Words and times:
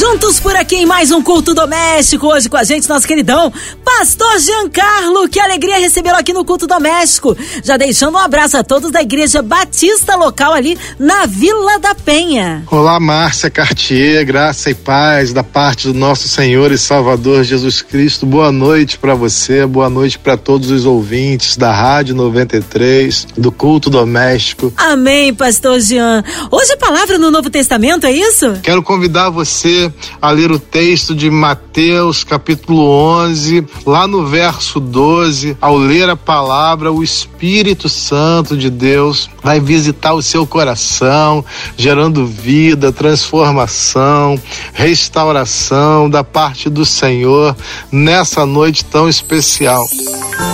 Juntos 0.00 0.40
por 0.40 0.56
aqui 0.56 0.76
em 0.76 0.86
mais 0.86 1.10
um 1.10 1.20
culto 1.20 1.52
doméstico. 1.52 2.28
Hoje 2.28 2.48
com 2.48 2.56
a 2.56 2.64
gente, 2.64 2.88
nosso 2.88 3.06
queridão 3.06 3.52
Pastor 3.84 4.38
Giancarlo. 4.38 5.28
Que 5.28 5.38
alegria 5.38 5.78
recebê-lo 5.78 6.16
aqui 6.16 6.32
no 6.32 6.42
culto 6.42 6.66
doméstico. 6.66 7.36
Já 7.62 7.76
deixando 7.76 8.14
um 8.14 8.18
abraço 8.18 8.56
a 8.56 8.64
todos 8.64 8.90
da 8.90 9.02
Igreja 9.02 9.42
Batista 9.42 10.16
local 10.16 10.54
ali 10.54 10.78
na 10.98 11.26
Vila 11.26 11.78
da 11.78 11.94
Penha. 11.94 12.62
Olá, 12.70 12.98
Márcia 12.98 13.50
Cartier. 13.50 14.24
Graça 14.24 14.70
e 14.70 14.74
paz 14.74 15.34
da 15.34 15.44
parte 15.44 15.88
do 15.88 15.92
nosso 15.92 16.28
Senhor 16.28 16.72
e 16.72 16.78
Salvador 16.78 17.44
Jesus 17.44 17.82
Cristo. 17.82 18.24
Boa 18.24 18.50
noite 18.50 18.96
para 18.96 19.14
você, 19.14 19.66
boa 19.66 19.90
noite 19.90 20.18
para 20.18 20.34
todos 20.38 20.70
os 20.70 20.86
ouvintes 20.86 21.58
da 21.58 21.74
Rádio 21.74 22.14
93, 22.14 23.26
do 23.36 23.52
culto 23.52 23.90
doméstico. 23.90 24.72
Amém, 24.78 25.34
Pastor 25.34 25.78
Jean. 25.78 26.24
Hoje 26.50 26.72
a 26.72 26.78
palavra 26.78 27.18
no 27.18 27.30
Novo 27.30 27.50
Testamento, 27.50 28.06
é 28.06 28.12
isso? 28.12 28.58
Quero 28.62 28.82
convidar 28.82 29.28
você 29.28 29.89
a 30.20 30.30
ler 30.30 30.50
o 30.50 30.58
texto 30.58 31.14
de 31.14 31.30
Mateus, 31.30 32.24
capítulo 32.24 32.88
11, 32.88 33.66
lá 33.86 34.06
no 34.06 34.26
verso 34.26 34.80
12. 34.80 35.56
Ao 35.60 35.76
ler 35.76 36.08
a 36.08 36.16
palavra, 36.16 36.92
o 36.92 37.02
Espírito 37.02 37.88
Santo 37.88 38.56
de 38.56 38.70
Deus 38.70 39.28
vai 39.42 39.60
visitar 39.60 40.14
o 40.14 40.22
seu 40.22 40.46
coração, 40.46 41.44
gerando 41.76 42.26
vida, 42.26 42.92
transformação, 42.92 44.40
restauração 44.72 46.08
da 46.08 46.22
parte 46.24 46.68
do 46.68 46.84
Senhor 46.84 47.56
nessa 47.90 48.44
noite 48.46 48.84
tão 48.84 49.08
especial. 49.08 49.84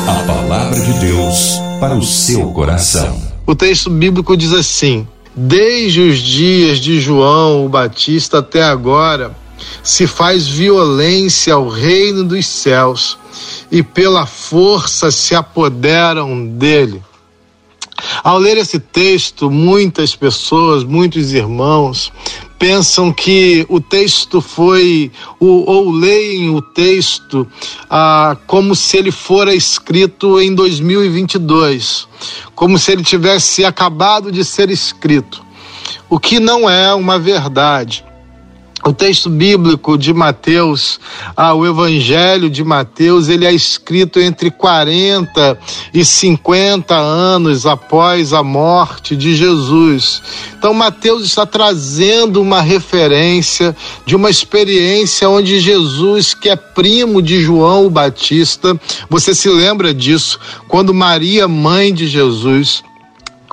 A 0.07 0.27
palavra 0.27 0.81
de 0.81 0.93
Deus 1.01 1.61
para 1.81 1.95
o 1.95 2.03
seu 2.03 2.51
coração. 2.53 3.21
O 3.47 3.55
texto 3.55 3.89
bíblico 3.91 4.37
diz 4.37 4.53
assim: 4.53 5.07
Desde 5.39 6.01
os 6.01 6.19
dias 6.19 6.79
de 6.79 6.99
João 6.99 7.67
o 7.67 7.69
Batista 7.69 8.39
até 8.39 8.63
agora, 8.63 9.37
se 9.83 10.07
faz 10.07 10.49
violência 10.49 11.53
ao 11.53 11.69
reino 11.69 12.25
dos 12.25 12.47
céus 12.47 13.19
e 13.71 13.83
pela 13.83 14.25
força 14.25 15.11
se 15.11 15.35
apoderam 15.35 16.47
dele. 16.47 17.03
Ao 18.25 18.39
ler 18.39 18.57
esse 18.57 18.79
texto, 18.79 19.51
muitas 19.51 20.17
pessoas, 20.17 20.83
muitos 20.83 21.35
irmãos, 21.35 22.11
pensam 22.59 23.13
que 23.13 23.67
o 23.69 23.81
texto 23.81 24.41
foi, 24.41 25.11
ou, 25.39 25.69
ou 25.69 25.91
leem 25.91 26.51
o 26.51 26.61
texto 26.61 27.47
ah, 27.89 28.37
como 28.47 28.75
se 28.75 28.97
ele 28.97 29.11
fora 29.11 29.55
escrito 29.55 30.41
em 30.41 30.55
2022, 30.55 32.09
como 32.55 32.79
se 32.79 32.93
ele 32.93 33.03
tivesse 33.03 33.65
acabado 33.65 34.33
de 34.33 34.45
ser 34.45 34.71
escrito, 34.71 35.45
o 36.09 36.19
que 36.19 36.41
não 36.41 36.69
é 36.69 36.95
uma 36.95 37.19
verdade. 37.19 38.05
O 38.85 38.93
texto 38.93 39.31
bíblico 39.31 39.97
de 39.97 40.13
Mateus, 40.13 41.01
ah, 41.35 41.55
o 41.55 41.67
Evangelho 41.67 42.49
de 42.49 42.63
Mateus, 42.63 43.29
ele 43.29 43.47
é 43.47 43.53
escrito 43.53 44.21
entre 44.21 44.51
40 44.51 45.59
e 45.93 46.05
50 46.05 46.95
anos 46.95 47.67
após 47.67 48.33
a 48.33 48.43
morte 48.43 49.17
de 49.17 49.35
Jesus. 49.35 50.23
Então, 50.57 50.75
Mateus 50.75 51.25
está 51.25 51.47
trazendo 51.47 52.41
uma 52.41 52.61
referência 52.61 53.75
de 54.05 54.15
uma 54.15 54.31
experiência 54.31 55.29
onde 55.29 55.59
Jesus, 55.59 56.35
que 56.35 56.49
é 56.49 56.55
primo 56.55 57.23
de 57.23 57.41
João 57.41 57.87
o 57.87 57.91
Batista, 57.91 58.79
você 59.09 59.35
se 59.35 59.49
lembra 59.49 59.93
disso, 59.93 60.39
quando 60.69 60.95
Maria, 60.95 61.49
mãe 61.49 61.93
de 61.93 62.07
Jesus, 62.07 62.85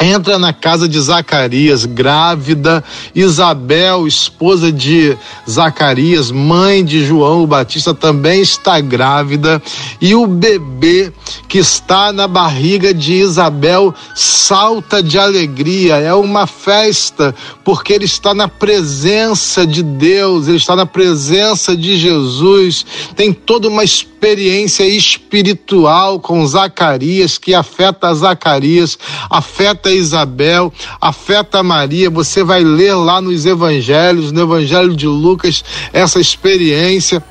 entra 0.02 0.40
na 0.40 0.52
casa 0.52 0.88
de 0.88 1.00
Zacarias, 1.00 1.86
grávida, 1.86 2.84
Isabel, 3.14 4.08
esposa 4.08 4.72
de 4.72 5.18
Zacarias, 5.50 6.32
mãe 6.32 6.84
de 6.84 7.06
João 7.06 7.44
o 7.44 7.48
Batista, 7.48 7.94
também 7.94 8.42
está 8.42 8.80
grávida, 8.80 9.62
e 10.02 10.16
o 10.16 10.26
bebê 10.26 11.12
que 11.48 11.60
está 11.60 12.12
na 12.12 12.28
barriga 12.28 12.94
de 12.94 13.14
Isabel 13.14 13.94
salta 14.16 15.02
de 15.02 15.18
alegria, 15.18 15.98
é 15.98 16.14
uma 16.14 16.48
festa, 16.48 17.34
porque 17.64 17.94
ele 17.94 18.06
está 18.06 18.34
na 18.34 18.48
presença 18.48 19.66
de 19.66 19.84
Deus, 19.84 20.48
ele 20.48 20.58
está 20.58 20.76
na 20.76 20.86
presença 20.86 21.76
de 21.76 21.98
Jesus, 21.98 22.86
tem 23.16 23.32
toda 23.32 23.68
uma 23.68 23.84
experiência 23.84 24.86
espiritual 24.86 26.20
com 26.20 26.46
Zacarias, 26.46 27.38
que 27.38 27.54
afeta 27.54 28.14
Zacarias, 28.14 28.98
afeta 29.30 29.83
Isabel, 29.92 30.72
afeta 31.00 31.64
Maria. 31.64 32.10
Você 32.10 32.44
vai 32.44 32.64
ler 32.64 32.94
lá 32.96 33.22
nos 33.22 33.46
evangelhos, 33.46 34.32
no 34.32 34.42
evangelho 34.42 34.96
de 34.96 35.08
Lucas, 35.08 35.64
essa 35.92 36.20
experiência. 36.20 37.24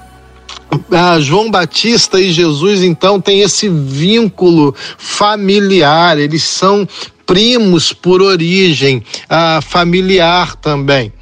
Ah, 0.90 1.20
João 1.20 1.50
Batista 1.50 2.18
e 2.18 2.32
Jesus, 2.32 2.82
então, 2.82 3.20
tem 3.20 3.40
esse 3.40 3.68
vínculo 3.68 4.74
familiar, 4.96 6.18
eles 6.18 6.42
são 6.44 6.88
primos 7.26 7.92
por 7.92 8.22
origem 8.22 9.02
ah, 9.28 9.60
familiar 9.62 10.56
também. 10.56 11.12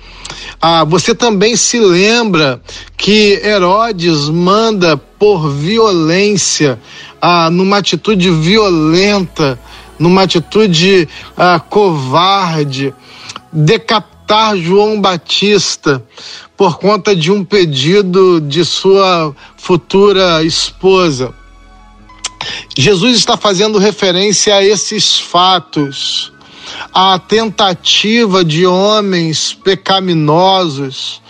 Ah, 0.60 0.84
você 0.84 1.14
também 1.14 1.56
se 1.56 1.78
lembra 1.78 2.60
que 2.97 3.41
Herodes 3.42 4.28
manda 4.28 4.97
por 4.97 5.50
violência, 5.50 6.78
ah, 7.20 7.50
numa 7.50 7.78
atitude 7.78 8.30
violenta, 8.30 9.58
numa 10.00 10.22
atitude 10.22 11.08
ah, 11.36 11.60
covarde, 11.60 12.92
decapitar 13.52 14.56
João 14.56 15.00
Batista 15.00 16.02
por 16.56 16.78
conta 16.78 17.14
de 17.14 17.30
um 17.30 17.44
pedido 17.44 18.40
de 18.40 18.64
sua 18.64 19.34
futura 19.56 20.42
esposa. 20.42 21.32
Jesus 22.76 23.18
está 23.18 23.36
fazendo 23.36 23.78
referência 23.78 24.56
a 24.56 24.64
esses 24.64 25.20
fatos 25.20 26.32
a 26.92 27.18
tentativa 27.18 28.44
de 28.44 28.66
homens 28.66 29.52
pecaminosos, 29.52 31.20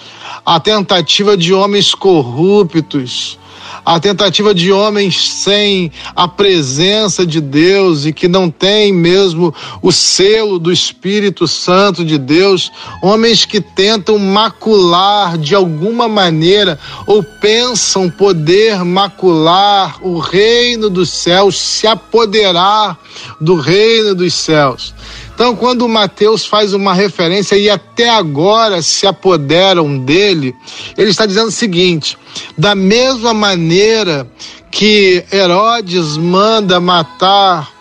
a 0.44 0.58
tentativa 0.60 1.36
de 1.36 1.52
homens 1.52 1.94
corruptos, 1.94 3.38
a 3.84 3.98
tentativa 3.98 4.54
de 4.54 4.72
homens 4.72 5.30
sem 5.30 5.90
a 6.14 6.28
presença 6.28 7.26
de 7.26 7.40
Deus 7.40 8.06
e 8.06 8.12
que 8.12 8.28
não 8.28 8.50
têm 8.50 8.92
mesmo 8.92 9.54
o 9.82 9.90
selo 9.90 10.58
do 10.58 10.72
Espírito 10.72 11.46
Santo 11.48 12.04
de 12.04 12.18
Deus, 12.18 12.70
homens 13.02 13.44
que 13.44 13.60
tentam 13.60 14.18
macular 14.18 15.38
de 15.38 15.54
alguma 15.54 16.08
maneira 16.08 16.78
ou 17.06 17.22
pensam 17.22 18.10
poder 18.10 18.84
macular 18.84 19.98
o 20.02 20.18
reino 20.18 20.90
dos 20.90 21.10
céus, 21.10 21.58
se 21.58 21.86
apoderar 21.86 22.98
do 23.40 23.56
reino 23.56 24.14
dos 24.14 24.34
céus. 24.34 24.94
Então, 25.40 25.56
quando 25.56 25.88
Mateus 25.88 26.44
faz 26.44 26.74
uma 26.74 26.92
referência 26.92 27.56
e 27.56 27.70
até 27.70 28.10
agora 28.10 28.82
se 28.82 29.06
apoderam 29.06 29.98
dele, 29.98 30.54
ele 30.98 31.08
está 31.08 31.24
dizendo 31.24 31.48
o 31.48 31.50
seguinte: 31.50 32.18
da 32.58 32.74
mesma 32.74 33.32
maneira 33.32 34.30
que 34.70 35.24
Herodes 35.32 36.18
manda 36.18 36.78
matar 36.78 37.72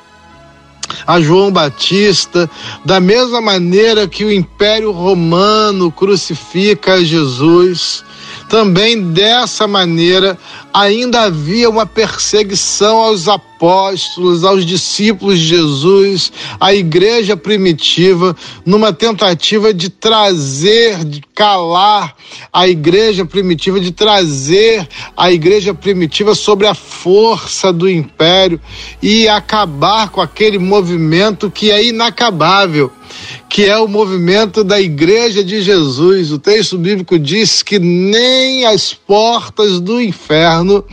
a 1.05 1.19
João 1.19 1.51
Batista, 1.51 2.49
da 2.85 3.01
mesma 3.01 3.41
maneira 3.41 4.07
que 4.07 4.23
o 4.23 4.31
Império 4.31 4.93
Romano 4.93 5.91
crucifica 5.91 7.03
Jesus, 7.03 8.05
também 8.47 9.11
dessa 9.11 9.67
maneira 9.67 10.37
ainda 10.73 11.23
havia 11.23 11.69
uma 11.69 11.85
perseguição 11.85 12.99
aos 12.99 13.27
apóstolos, 13.27 13.48
aos 13.67 14.65
discípulos 14.65 15.39
de 15.39 15.45
Jesus, 15.45 16.31
à 16.59 16.73
igreja 16.73 17.35
primitiva, 17.35 18.35
numa 18.65 18.93
tentativa 18.93 19.73
de 19.73 19.89
trazer, 19.89 21.03
de 21.03 21.21
calar 21.33 22.15
a 22.51 22.67
igreja 22.67 23.25
primitiva, 23.25 23.79
de 23.79 23.91
trazer 23.91 24.87
a 25.15 25.31
igreja 25.31 25.73
primitiva 25.73 26.35
sobre 26.35 26.67
a 26.67 26.73
força 26.73 27.73
do 27.73 27.89
império 27.89 28.59
e 29.01 29.27
acabar 29.27 30.09
com 30.09 30.21
aquele 30.21 30.57
movimento 30.57 31.51
que 31.51 31.71
é 31.71 31.83
inacabável 31.83 32.91
que 33.49 33.65
é 33.65 33.77
o 33.77 33.87
movimento 33.87 34.63
da 34.63 34.79
Igreja 34.79 35.43
de 35.43 35.61
Jesus. 35.61 36.31
O 36.31 36.37
texto 36.37 36.77
bíblico 36.77 37.17
diz 37.17 37.63
que 37.63 37.79
nem 37.79 38.65
as 38.65 38.93
portas 38.93 39.79
do 39.79 39.99
inferno 39.99 40.85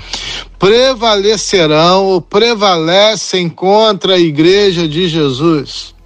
prevalecerão 0.59 2.07
ou 2.07 2.21
prevalecem 2.21 3.49
contra 3.49 4.15
a 4.15 4.19
Igreja 4.19 4.89
de 4.89 5.09
Jesus. 5.09 5.97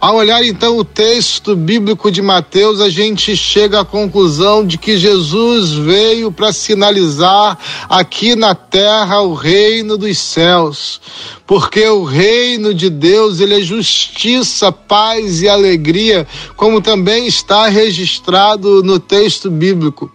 Ao 0.00 0.16
olhar 0.16 0.44
então 0.44 0.78
o 0.78 0.84
texto 0.84 1.54
bíblico 1.54 2.10
de 2.10 2.22
Mateus, 2.22 2.80
a 2.80 2.88
gente 2.88 3.36
chega 3.36 3.80
à 3.80 3.84
conclusão 3.84 4.66
de 4.66 4.78
que 4.78 4.96
Jesus 4.96 5.72
veio 5.72 6.32
para 6.32 6.52
sinalizar 6.52 7.58
aqui 7.88 8.34
na 8.34 8.54
terra 8.54 9.20
o 9.20 9.34
reino 9.34 9.96
dos 9.96 10.18
céus. 10.18 11.00
Porque 11.46 11.86
o 11.86 12.04
reino 12.04 12.72
de 12.72 12.88
Deus, 12.88 13.40
ele 13.40 13.60
é 13.60 13.60
justiça, 13.60 14.72
paz 14.72 15.42
e 15.42 15.48
alegria, 15.48 16.26
como 16.56 16.80
também 16.80 17.26
está 17.26 17.66
registrado 17.66 18.82
no 18.82 18.98
texto 18.98 19.50
bíblico. 19.50 20.10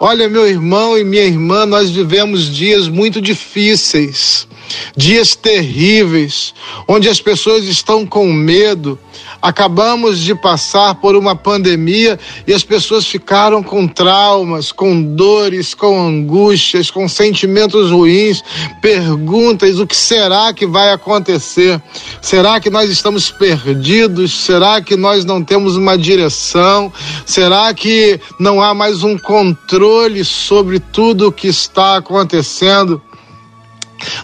Olha, 0.00 0.28
meu 0.28 0.46
irmão 0.46 0.96
e 0.96 1.04
minha 1.04 1.24
irmã, 1.24 1.66
nós 1.66 1.90
vivemos 1.90 2.48
dias 2.48 2.88
muito 2.88 3.20
difíceis 3.20 4.47
dias 4.96 5.34
terríveis, 5.34 6.54
onde 6.86 7.08
as 7.08 7.20
pessoas 7.20 7.64
estão 7.64 8.06
com 8.06 8.32
medo. 8.32 8.98
Acabamos 9.40 10.20
de 10.20 10.34
passar 10.34 10.96
por 10.96 11.14
uma 11.14 11.36
pandemia 11.36 12.18
e 12.46 12.52
as 12.52 12.64
pessoas 12.64 13.06
ficaram 13.06 13.62
com 13.62 13.86
traumas, 13.86 14.72
com 14.72 15.00
dores, 15.00 15.74
com 15.74 16.00
angústias, 16.00 16.90
com 16.90 17.08
sentimentos 17.08 17.90
ruins, 17.90 18.42
perguntas: 18.82 19.78
o 19.78 19.86
que 19.86 19.96
será 19.96 20.52
que 20.52 20.66
vai 20.66 20.92
acontecer? 20.92 21.80
Será 22.20 22.60
que 22.60 22.70
nós 22.70 22.90
estamos 22.90 23.30
perdidos? 23.30 24.32
Será 24.32 24.80
que 24.80 24.96
nós 24.96 25.24
não 25.24 25.42
temos 25.42 25.76
uma 25.76 25.96
direção? 25.96 26.92
Será 27.24 27.72
que 27.72 28.20
não 28.40 28.60
há 28.60 28.74
mais 28.74 29.02
um 29.02 29.16
controle 29.16 30.24
sobre 30.24 30.80
tudo 30.80 31.28
o 31.28 31.32
que 31.32 31.48
está 31.48 31.96
acontecendo? 31.96 33.00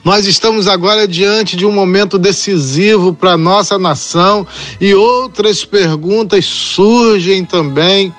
Nós 0.05 0.26
estamos 0.26 0.69
agora 0.69 1.09
diante 1.09 1.56
de 1.56 1.67
um 1.67 1.73
momento 1.73 2.19
decisivo 2.19 3.12
para 3.12 3.37
nossa 3.37 3.79
nação 3.79 4.47
e 4.81 4.94
outras 4.94 5.65
perguntas 5.65 6.44
surgem 6.44 7.44
também. 7.44 8.15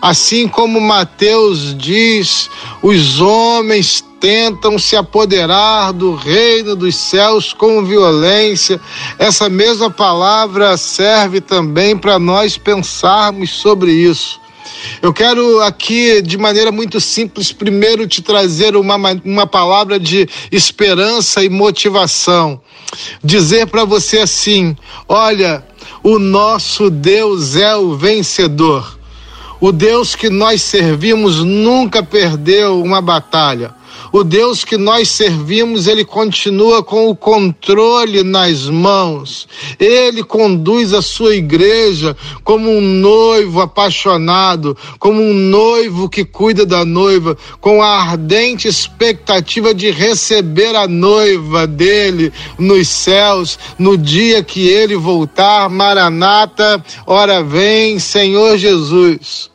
Assim 0.00 0.46
como 0.46 0.80
Mateus 0.80 1.76
diz, 1.76 2.48
os 2.82 3.20
homens 3.20 4.04
tentam 4.20 4.78
se 4.78 4.96
apoderar 4.96 5.92
do 5.92 6.14
reino 6.14 6.76
dos 6.76 6.96
céus 6.96 7.52
com 7.52 7.84
violência. 7.84 8.80
Essa 9.18 9.48
mesma 9.48 9.90
palavra 9.90 10.76
serve 10.76 11.40
também 11.40 11.96
para 11.96 12.18
nós 12.18 12.56
pensarmos 12.56 13.50
sobre 13.50 13.92
isso. 13.92 14.40
Eu 15.00 15.12
quero 15.12 15.60
aqui, 15.62 16.20
de 16.22 16.36
maneira 16.36 16.72
muito 16.72 17.00
simples, 17.00 17.52
primeiro 17.52 18.06
te 18.06 18.22
trazer 18.22 18.76
uma, 18.76 18.96
uma 19.24 19.46
palavra 19.46 19.98
de 19.98 20.28
esperança 20.50 21.42
e 21.44 21.48
motivação. 21.48 22.60
Dizer 23.22 23.66
para 23.66 23.84
você 23.84 24.18
assim: 24.18 24.76
olha, 25.08 25.64
o 26.02 26.18
nosso 26.18 26.90
Deus 26.90 27.56
é 27.56 27.76
o 27.76 27.96
vencedor. 27.96 28.98
O 29.60 29.72
Deus 29.72 30.14
que 30.14 30.30
nós 30.30 30.62
servimos 30.62 31.42
nunca 31.42 32.02
perdeu 32.02 32.80
uma 32.80 33.00
batalha. 33.00 33.74
O 34.12 34.24
Deus 34.24 34.64
que 34.64 34.76
nós 34.76 35.08
servimos, 35.08 35.86
ele 35.86 36.04
continua 36.04 36.82
com 36.82 37.08
o 37.08 37.16
controle 37.16 38.22
nas 38.22 38.68
mãos. 38.68 39.46
Ele 39.78 40.22
conduz 40.22 40.94
a 40.94 41.02
sua 41.02 41.34
igreja 41.34 42.16
como 42.42 42.70
um 42.70 42.80
noivo 42.80 43.60
apaixonado, 43.60 44.76
como 44.98 45.20
um 45.20 45.34
noivo 45.34 46.08
que 46.08 46.24
cuida 46.24 46.64
da 46.64 46.84
noiva, 46.84 47.36
com 47.60 47.82
a 47.82 48.00
ardente 48.02 48.66
expectativa 48.66 49.74
de 49.74 49.90
receber 49.90 50.74
a 50.74 50.88
noiva 50.88 51.66
dele 51.66 52.32
nos 52.58 52.88
céus, 52.88 53.58
no 53.78 53.96
dia 53.96 54.42
que 54.42 54.68
ele 54.68 54.96
voltar. 54.96 55.68
Maranata, 55.68 56.82
ora 57.06 57.42
vem, 57.42 57.98
Senhor 57.98 58.56
Jesus. 58.56 59.50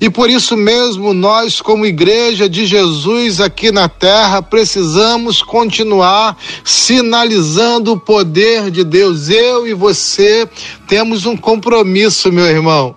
E 0.00 0.10
por 0.10 0.28
isso 0.28 0.56
mesmo, 0.56 1.14
nós, 1.14 1.60
como 1.60 1.86
Igreja 1.86 2.48
de 2.48 2.66
Jesus 2.66 3.40
aqui 3.40 3.72
na 3.72 3.88
terra, 3.88 4.42
precisamos 4.42 5.42
continuar 5.42 6.36
sinalizando 6.64 7.92
o 7.92 8.00
poder 8.00 8.70
de 8.70 8.84
Deus. 8.84 9.28
Eu 9.28 9.66
e 9.66 9.74
você 9.74 10.48
temos 10.86 11.26
um 11.26 11.36
compromisso, 11.36 12.32
meu 12.32 12.46
irmão. 12.46 12.96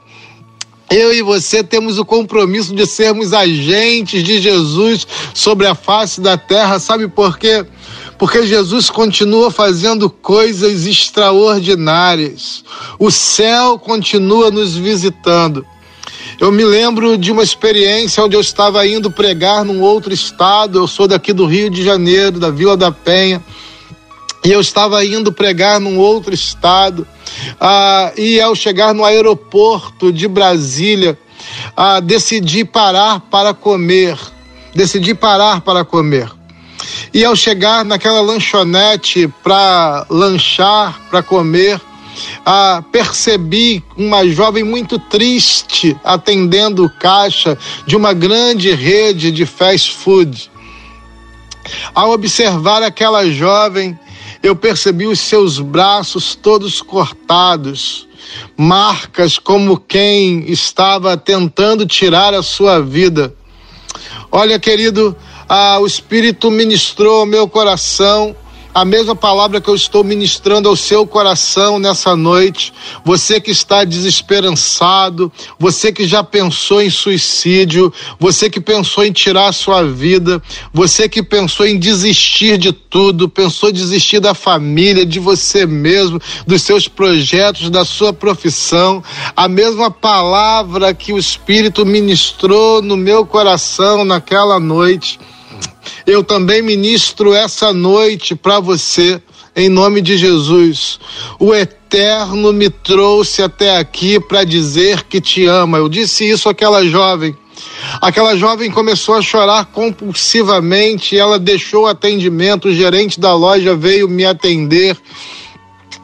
Eu 0.89 1.13
e 1.13 1.21
você 1.21 1.63
temos 1.63 1.99
o 1.99 2.05
compromisso 2.05 2.73
de 2.73 2.85
sermos 2.87 3.31
agentes 3.31 4.23
de 4.23 4.41
Jesus 4.41 5.05
sobre 5.35 5.67
a 5.67 5.75
face 5.75 6.19
da 6.19 6.35
terra. 6.35 6.79
Sabe 6.79 7.07
por 7.07 7.37
quê? 7.37 7.63
Porque 8.17 8.45
Jesus 8.45 8.89
continua 8.89 9.51
fazendo 9.51 10.09
coisas 10.09 10.87
extraordinárias. 10.87 12.65
O 12.97 13.11
céu 13.11 13.77
continua 13.77 14.49
nos 14.49 14.75
visitando. 14.75 15.63
Eu 16.39 16.53
me 16.53 16.63
lembro 16.63 17.17
de 17.17 17.33
uma 17.33 17.43
experiência 17.43 18.23
onde 18.23 18.33
eu 18.33 18.39
estava 18.39 18.87
indo 18.87 19.11
pregar 19.11 19.65
num 19.65 19.81
outro 19.81 20.13
estado. 20.13 20.79
Eu 20.79 20.87
sou 20.87 21.05
daqui 21.05 21.33
do 21.33 21.45
Rio 21.45 21.69
de 21.69 21.83
Janeiro, 21.83 22.39
da 22.39 22.49
Vila 22.49 22.77
da 22.77 22.93
Penha. 22.93 23.43
E 24.45 24.49
eu 24.49 24.61
estava 24.61 25.03
indo 25.03 25.33
pregar 25.33 25.81
num 25.81 25.97
outro 25.97 26.33
estado. 26.33 27.05
Ah, 27.59 28.13
e 28.17 28.39
ao 28.39 28.55
chegar 28.55 28.93
no 28.93 29.03
aeroporto 29.03 30.13
de 30.13 30.29
Brasília, 30.29 31.19
ah, 31.75 31.99
decidi 31.99 32.63
parar 32.63 33.19
para 33.19 33.53
comer. 33.53 34.17
Decidi 34.73 35.13
parar 35.13 35.59
para 35.59 35.83
comer. 35.83 36.31
E 37.13 37.25
ao 37.25 37.35
chegar 37.35 37.83
naquela 37.83 38.21
lanchonete 38.21 39.27
para 39.43 40.05
lanchar, 40.09 41.01
para 41.09 41.21
comer, 41.21 41.81
ah, 42.45 42.83
percebi 42.91 43.83
uma 43.97 44.27
jovem 44.27 44.63
muito 44.63 44.97
triste 44.97 45.95
atendendo 46.03 46.85
o 46.85 46.89
caixa 46.89 47.57
de 47.85 47.95
uma 47.95 48.13
grande 48.13 48.71
rede 48.71 49.31
de 49.31 49.45
fast 49.45 49.93
food. 49.95 50.51
Ao 51.93 52.11
observar 52.11 52.81
aquela 52.81 53.29
jovem, 53.29 53.97
eu 54.41 54.55
percebi 54.55 55.05
os 55.05 55.19
seus 55.19 55.59
braços 55.59 56.35
todos 56.35 56.81
cortados, 56.81 58.07
marcas 58.57 59.37
como 59.37 59.77
quem 59.77 60.49
estava 60.49 61.17
tentando 61.17 61.85
tirar 61.85 62.33
a 62.33 62.41
sua 62.41 62.79
vida. 62.79 63.33
Olha, 64.31 64.59
querido, 64.59 65.15
ah, 65.47 65.79
o 65.79 65.87
Espírito 65.87 66.51
ministrou 66.51 67.21
ao 67.21 67.25
meu 67.25 67.47
coração 67.47 68.35
a 68.73 68.85
mesma 68.85 69.15
palavra 69.15 69.59
que 69.59 69.69
eu 69.69 69.75
estou 69.75 70.03
ministrando 70.03 70.69
ao 70.69 70.75
seu 70.75 71.05
coração 71.05 71.79
nessa 71.79 72.15
noite. 72.15 72.71
Você 73.03 73.41
que 73.41 73.51
está 73.51 73.83
desesperançado, 73.83 75.31
você 75.57 75.91
que 75.91 76.07
já 76.07 76.23
pensou 76.23 76.81
em 76.81 76.89
suicídio, 76.89 77.91
você 78.19 78.49
que 78.49 78.61
pensou 78.61 79.03
em 79.03 79.11
tirar 79.11 79.49
a 79.49 79.53
sua 79.53 79.83
vida, 79.83 80.41
você 80.71 81.09
que 81.09 81.23
pensou 81.23 81.65
em 81.65 81.79
desistir 81.79 82.57
de 82.57 82.71
tudo, 82.71 83.27
pensou 83.27 83.69
em 83.69 83.73
desistir 83.73 84.19
da 84.19 84.33
família, 84.33 85.05
de 85.05 85.19
você 85.19 85.65
mesmo, 85.65 86.21
dos 86.45 86.61
seus 86.61 86.87
projetos, 86.87 87.69
da 87.69 87.83
sua 87.83 88.13
profissão. 88.13 89.03
A 89.35 89.47
mesma 89.47 89.89
palavra 89.89 90.93
que 90.93 91.11
o 91.11 91.17
Espírito 91.17 91.85
ministrou 91.85 92.81
no 92.81 92.95
meu 92.95 93.25
coração 93.25 94.05
naquela 94.05 94.59
noite 94.59 95.19
eu 96.09 96.23
também 96.23 96.61
ministro 96.61 97.33
essa 97.33 97.71
noite 97.71 98.35
para 98.35 98.59
você, 98.59 99.21
em 99.55 99.69
nome 99.69 100.01
de 100.01 100.17
Jesus. 100.17 100.99
O 101.39 101.53
Eterno 101.53 102.51
me 102.51 102.69
trouxe 102.69 103.43
até 103.43 103.77
aqui 103.77 104.19
para 104.19 104.43
dizer 104.43 105.03
que 105.03 105.21
te 105.21 105.45
ama. 105.45 105.77
Eu 105.77 105.87
disse 105.87 106.27
isso 106.27 106.49
àquela 106.49 106.83
jovem. 106.83 107.37
Aquela 108.01 108.35
jovem 108.35 108.71
começou 108.71 109.15
a 109.15 109.21
chorar 109.21 109.65
compulsivamente, 109.65 111.17
ela 111.17 111.37
deixou 111.37 111.83
o 111.83 111.87
atendimento, 111.87 112.69
o 112.69 112.73
gerente 112.73 113.19
da 113.19 113.33
loja 113.35 113.75
veio 113.75 114.07
me 114.07 114.25
atender. 114.25 114.97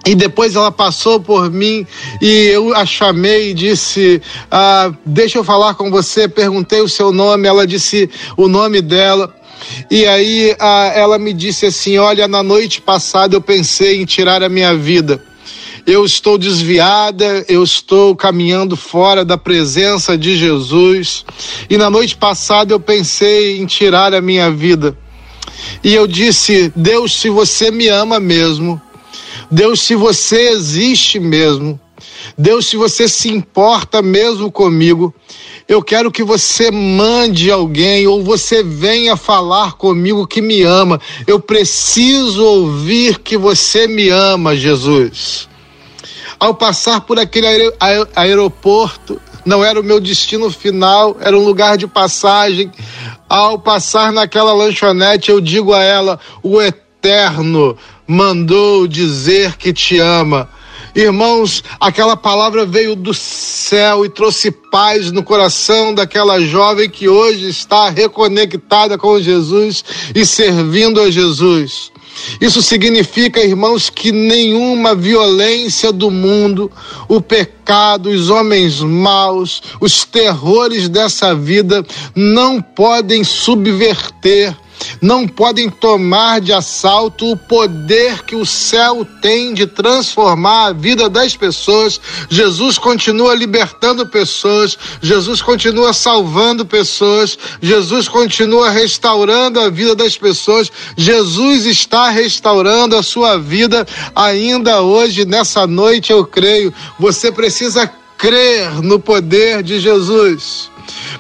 E 0.05 0.13
depois 0.13 0.55
ela 0.55 0.71
passou 0.71 1.19
por 1.19 1.50
mim 1.50 1.88
e 2.21 2.27
eu 2.27 2.75
a 2.75 2.85
chamei 2.85 3.50
e 3.50 3.53
disse: 3.55 4.21
ah, 4.51 4.91
Deixa 5.03 5.39
eu 5.39 5.43
falar 5.43 5.74
com 5.74 5.89
você. 5.89 6.27
Perguntei 6.27 6.81
o 6.81 6.89
seu 6.89 7.12
nome, 7.12 7.47
ela 7.47 7.65
disse 7.65 8.07
o 8.38 8.47
nome 8.47 8.83
dela. 8.83 9.33
E 9.89 10.05
aí 10.05 10.55
a, 10.60 10.91
ela 10.95 11.17
me 11.19 11.34
disse 11.34 11.65
assim: 11.65 11.98
Olha, 11.98 12.27
na 12.27 12.43
noite 12.43 12.81
passada 12.81 13.36
eu 13.36 13.41
pensei 13.41 14.01
em 14.01 14.05
tirar 14.05 14.43
a 14.43 14.50
minha 14.50 14.75
vida. 14.75 15.24
Eu 15.86 16.03
estou 16.03 16.36
desviada, 16.36 17.45
eu 17.48 17.63
estou 17.63 18.15
caminhando 18.15 18.75
fora 18.75 19.24
da 19.24 19.38
presença 19.38 20.17
de 20.17 20.36
Jesus. 20.36 21.24
E 21.69 21.77
na 21.77 21.91
noite 21.91 22.15
passada 22.15 22.74
eu 22.74 22.79
pensei 22.79 23.60
em 23.60 23.67
tirar 23.67 24.13
a 24.13 24.22
minha 24.22 24.50
vida. 24.50 24.98
E 25.84 25.93
eu 25.93 26.07
disse: 26.07 26.72
Deus, 26.75 27.13
se 27.13 27.29
você 27.29 27.69
me 27.69 27.88
ama 27.88 28.19
mesmo, 28.19 28.81
Deus, 29.51 29.81
se 29.81 29.95
você 29.95 30.50
existe 30.50 31.19
mesmo, 31.19 31.79
Deus, 32.38 32.65
se 32.67 32.77
você 32.77 33.07
se 33.07 33.29
importa 33.29 34.01
mesmo 34.01 34.51
comigo, 34.51 35.13
eu 35.67 35.81
quero 35.81 36.12
que 36.12 36.24
você 36.24 36.69
mande 36.69 37.50
alguém 37.50 38.05
ou 38.05 38.24
você 38.24 38.62
venha 38.62 39.17
falar 39.17 39.74
comigo 39.74 40.27
que 40.27 40.41
me 40.41 40.62
ama. 40.62 41.01
Eu 41.25 41.39
preciso 41.39 42.43
ouvir 42.43 43.19
que 43.19 43.36
você 43.36 43.88
me 43.88 44.10
ama, 44.10 44.55
Jesus. 44.55 45.50
Ao 46.39 46.53
passar 46.53 47.01
por 47.01 47.17
aquele 47.17 47.48
aeroporto, 48.15 49.19
não 49.43 49.63
era 49.63 49.79
o 49.79 49.84
meu 49.84 50.00
destino 50.00 50.51
final, 50.51 51.17
era 51.19 51.36
um 51.36 51.43
lugar 51.43 51.77
de 51.77 51.88
passagem. 51.88 52.72
Ao 53.27 53.57
passar 53.57 54.12
naquela 54.12 54.53
lanchonete, 54.53 55.31
eu 55.31 55.41
digo 55.41 55.74
a 55.74 55.81
ela: 55.81 56.19
o 56.43 56.62
Eterno 56.62 57.75
mandou 58.05 58.86
dizer 58.88 59.55
que 59.57 59.74
te 59.74 59.98
ama. 59.98 60.48
Irmãos, 60.96 61.62
aquela 61.78 62.16
palavra 62.16 62.66
veio 62.66 62.96
do 62.96 63.14
céu 63.14 64.06
e 64.06 64.10
trouxe 64.10 64.50
paz 64.50 65.12
no 65.12 65.24
coração 65.24 65.94
daquela 65.94 66.40
jovem 66.40 66.90
que 66.90 67.10
hoje 67.10 67.50
está 67.50 67.90
reconectada 67.90 68.98
com 68.98 69.20
Jesus 69.20 69.84
e 70.16 70.25
servindo 70.25 71.02
a 71.02 71.12
Jesus. 71.12 71.92
Isso 72.40 72.62
significa, 72.62 73.44
irmãos, 73.44 73.90
que 73.90 74.10
nenhuma 74.14 74.96
violência 74.96 75.92
do 75.92 76.10
mundo, 76.10 76.72
o 77.10 77.20
pecado, 77.20 78.08
os 78.08 78.30
homens 78.30 78.80
maus, 78.80 79.62
os 79.82 80.06
terrores 80.06 80.88
dessa 80.88 81.36
vida 81.36 81.86
não 82.16 82.62
podem 82.62 83.22
subverter 83.22 84.56
não 85.01 85.27
podem 85.27 85.70
tomar 85.70 86.42
de 86.42 86.54
assalto 86.54 87.32
o 87.32 87.38
poder 87.38 88.24
que 88.24 88.36
o 88.36 88.46
céu 88.46 89.06
tem 89.22 89.54
de 89.54 89.68
transformar 89.68 90.68
a 90.68 90.74
vida 90.74 91.10
das 91.10 91.36
pessoas. 91.36 92.00
Jesus 92.30 92.77
continua 92.77 93.34
libertando 93.36 94.08
pessoas, 94.08 94.77
Jesus 95.01 95.42
continua 95.42 95.94
salvando 95.94 96.65
pessoas, 96.65 97.38
Jesus 97.62 98.08
continua 98.08 98.70
restaurando 98.70 99.60
a 99.60 99.70
vida 99.70 99.96
das 99.96 100.18
pessoas. 100.18 100.72
Jesus 100.98 101.65
está 101.65 102.10
restaurando 102.10 102.96
a 102.96 103.04
sua 103.04 103.38
vida 103.38 103.86
ainda 104.15 104.82
hoje, 104.82 105.25
nessa 105.25 105.68
noite, 105.68 106.12
eu 106.12 106.25
creio. 106.25 106.74
Você 107.00 107.32
precisa 107.32 107.89
crer 108.25 108.82
no 108.82 109.00
poder 109.00 109.62
de 109.62 109.79
Jesus. 109.79 110.72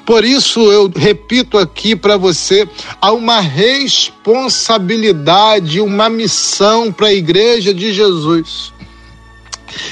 Por 0.07 0.25
isso 0.25 0.71
eu 0.71 0.91
repito 0.95 1.55
aqui 1.55 1.95
para 1.95 2.17
você, 2.17 2.67
há 2.99 3.11
uma 3.11 3.39
responsabilidade, 3.39 5.79
uma 5.79 6.09
missão 6.09 6.91
para 6.91 7.09
a 7.09 7.13
igreja 7.13 7.71
de 7.75 7.93
Jesus. 7.93 8.73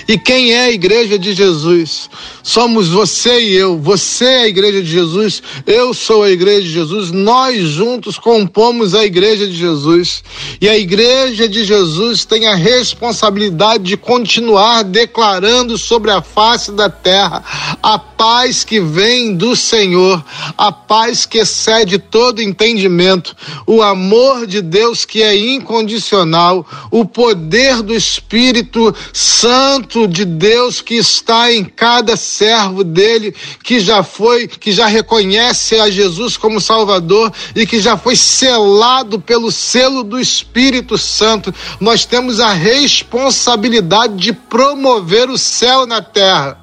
E 0.07 0.17
quem 0.17 0.51
é 0.51 0.65
a 0.65 0.71
igreja 0.71 1.17
de 1.17 1.33
Jesus? 1.33 2.09
Somos 2.41 2.89
você 2.89 3.39
e 3.39 3.55
eu. 3.55 3.77
Você 3.77 4.25
é 4.25 4.41
a 4.41 4.47
igreja 4.47 4.81
de 4.81 4.89
Jesus, 4.89 5.41
eu 5.65 5.93
sou 5.93 6.23
a 6.23 6.29
igreja 6.29 6.61
de 6.61 6.71
Jesus. 6.71 7.11
Nós 7.11 7.61
juntos 7.63 8.17
compomos 8.17 8.93
a 8.95 9.05
igreja 9.05 9.47
de 9.47 9.55
Jesus. 9.55 10.23
E 10.59 10.67
a 10.67 10.77
igreja 10.77 11.47
de 11.47 11.63
Jesus 11.63 12.25
tem 12.25 12.47
a 12.47 12.55
responsabilidade 12.55 13.83
de 13.83 13.97
continuar 13.97 14.83
declarando 14.83 15.77
sobre 15.77 16.11
a 16.11 16.21
face 16.21 16.71
da 16.71 16.89
terra 16.89 17.43
a 17.81 17.99
paz 17.99 18.63
que 18.63 18.79
vem 18.79 19.35
do 19.35 19.55
Senhor, 19.55 20.23
a 20.57 20.71
paz 20.71 21.25
que 21.25 21.39
excede 21.39 21.97
todo 21.97 22.41
entendimento, 22.41 23.35
o 23.67 23.81
amor 23.81 24.47
de 24.47 24.61
Deus 24.61 25.05
que 25.05 25.21
é 25.21 25.35
incondicional, 25.35 26.65
o 26.89 27.03
poder 27.03 27.81
do 27.81 27.93
Espírito 27.93 28.95
Santo 29.11 29.72
De 30.09 30.25
Deus 30.25 30.81
que 30.81 30.95
está 30.95 31.51
em 31.51 31.63
cada 31.63 32.15
servo 32.15 32.83
dele, 32.83 33.35
que 33.63 33.79
já 33.79 34.03
foi, 34.03 34.47
que 34.47 34.71
já 34.71 34.87
reconhece 34.87 35.75
a 35.79 35.89
Jesus 35.89 36.37
como 36.37 36.61
Salvador 36.61 37.31
e 37.55 37.65
que 37.65 37.79
já 37.79 37.97
foi 37.97 38.15
selado 38.15 39.19
pelo 39.19 39.51
selo 39.51 40.03
do 40.03 40.19
Espírito 40.19 40.97
Santo. 40.97 41.53
Nós 41.79 42.05
temos 42.05 42.39
a 42.39 42.53
responsabilidade 42.53 44.15
de 44.15 44.33
promover 44.33 45.29
o 45.29 45.37
céu 45.37 45.85
na 45.85 46.01
terra. 46.01 46.62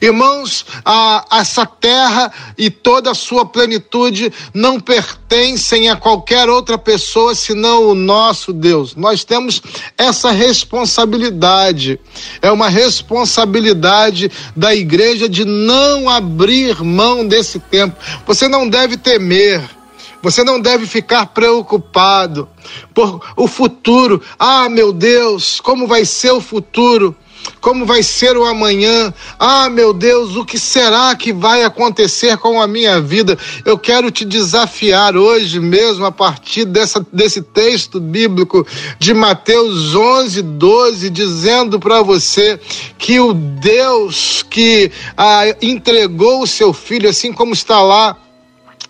Irmãos, 0.00 0.64
a, 0.84 1.24
essa 1.32 1.66
terra 1.66 2.32
e 2.56 2.70
toda 2.70 3.10
a 3.10 3.14
sua 3.14 3.44
plenitude 3.44 4.32
não 4.52 4.80
pertencem 4.80 5.88
a 5.88 5.96
qualquer 5.96 6.48
outra 6.48 6.78
pessoa 6.78 7.34
senão 7.34 7.88
o 7.88 7.94
nosso 7.94 8.52
Deus. 8.52 8.94
Nós 8.94 9.24
temos 9.24 9.62
essa 9.96 10.30
responsabilidade. 10.30 11.98
É 12.42 12.50
uma 12.50 12.68
responsabilidade 12.68 14.30
da 14.54 14.74
igreja 14.74 15.28
de 15.28 15.44
não 15.44 16.08
abrir 16.08 16.82
mão 16.82 17.26
desse 17.26 17.58
tempo. 17.58 17.96
Você 18.26 18.48
não 18.48 18.68
deve 18.68 18.96
temer. 18.96 19.76
Você 20.22 20.42
não 20.42 20.60
deve 20.60 20.86
ficar 20.86 21.26
preocupado 21.26 22.48
por 22.92 23.20
o 23.36 23.46
futuro. 23.46 24.20
Ah, 24.38 24.68
meu 24.68 24.92
Deus, 24.92 25.60
como 25.60 25.86
vai 25.86 26.04
ser 26.04 26.32
o 26.32 26.40
futuro? 26.40 27.14
Como 27.60 27.84
vai 27.84 28.02
ser 28.02 28.36
o 28.36 28.44
amanhã. 28.44 29.12
Ah, 29.38 29.68
meu 29.68 29.92
Deus, 29.92 30.36
o 30.36 30.44
que 30.44 30.58
será 30.58 31.14
que 31.14 31.32
vai 31.32 31.62
acontecer 31.62 32.36
com 32.38 32.60
a 32.60 32.66
minha 32.66 33.00
vida? 33.00 33.38
Eu 33.64 33.78
quero 33.78 34.10
te 34.10 34.24
desafiar 34.24 35.16
hoje 35.16 35.60
mesmo, 35.60 36.04
a 36.04 36.12
partir 36.12 36.64
dessa, 36.64 37.04
desse 37.12 37.42
texto 37.42 38.00
bíblico 38.00 38.66
de 38.98 39.14
Mateus 39.14 39.94
11, 39.94 40.42
12, 40.42 41.10
dizendo 41.10 41.78
para 41.78 42.02
você 42.02 42.58
que 42.98 43.18
o 43.20 43.32
Deus 43.32 44.44
que 44.48 44.90
ah, 45.16 45.44
entregou 45.60 46.42
o 46.42 46.46
seu 46.46 46.72
filho, 46.72 47.08
assim 47.08 47.32
como 47.32 47.52
está 47.52 47.80
lá 47.80 48.16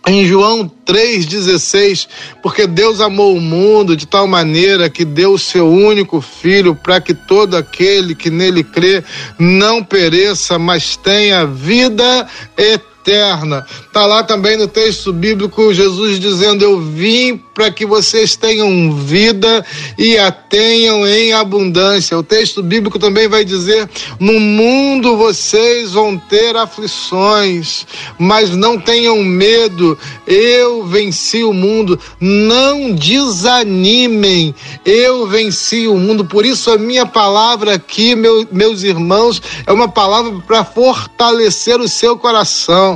em 0.07 0.25
João 0.25 0.71
3,16, 0.87 2.07
porque 2.41 2.67
Deus 2.67 3.01
amou 3.01 3.37
o 3.37 3.41
mundo 3.41 3.97
de 3.97 4.07
tal 4.07 4.27
maneira 4.27 4.89
que 4.89 5.05
deu 5.05 5.33
o 5.33 5.39
seu 5.39 5.69
único 5.69 6.21
filho 6.21 6.77
para 6.77 7.01
que 7.01 7.13
todo 7.13 7.57
aquele 7.57 8.15
que 8.15 8.31
nele 8.31 8.63
crê 8.63 9.03
não 9.37 9.83
pereça, 9.83 10.59
mas 10.59 10.97
tenha 10.97 11.45
vida 11.45 12.27
eterna 12.57 12.96
eterna. 13.07 13.65
Está 13.87 14.05
lá 14.05 14.25
também 14.25 14.57
no 14.57 14.67
texto 14.67 15.13
bíblico 15.13 15.73
Jesus 15.73 16.19
dizendo: 16.19 16.65
Eu 16.65 16.81
vim 16.81 17.41
para 17.55 17.71
que 17.71 17.87
vocês 17.87 18.35
tenham 18.35 18.93
vida 18.93 19.65
e 19.97 20.19
a 20.19 20.33
tenham 20.33 21.07
em 21.07 21.33
abundância. 21.33 22.19
O 22.19 22.23
texto 22.23 22.63
bíblico 22.63 22.99
também 22.99 23.29
vai 23.29 23.45
dizer: 23.45 23.89
No 24.19 24.41
mundo 24.41 25.17
vocês 25.17 25.93
vão 25.93 26.19
ter 26.19 26.57
aflições, 26.57 27.87
mas 28.19 28.51
não 28.51 28.79
tenham 28.79 29.23
medo. 29.23 29.97
Eu 30.27 30.85
venci 30.85 31.45
o 31.45 31.53
mundo. 31.53 31.99
Não 32.21 32.93
desanimem. 32.93 34.55
Eu 34.85 35.27
venci 35.27 35.87
o 35.87 35.97
mundo. 35.97 36.25
Por 36.25 36.45
isso 36.45 36.71
a 36.71 36.79
minha 36.79 37.07
palavra 37.07 37.75
aqui, 37.75 38.17
meu, 38.17 38.47
meus 38.51 38.83
irmãos, 38.83 39.41
é 39.67 39.73
uma 39.73 39.89
palavra 39.89 40.33
para 40.47 40.65
fortalecer 40.65 41.81
o 41.81 41.89
seu 41.89 42.17
coração 42.19 42.96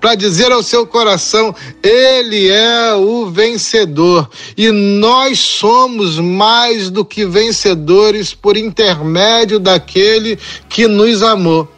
para 0.00 0.14
dizer 0.14 0.52
ao 0.52 0.62
seu 0.62 0.86
coração: 0.86 1.54
Ele 1.82 2.48
é 2.48 2.94
o 2.94 3.30
vencedor 3.30 4.28
e 4.56 4.70
nós 4.70 5.38
somos 5.38 6.18
mais 6.18 6.90
do 6.90 7.04
que 7.04 7.24
vencedores 7.24 8.34
por 8.34 8.56
intermédio 8.56 9.58
daquele 9.58 10.38
que 10.68 10.86
nos 10.86 11.22
amou. 11.22 11.68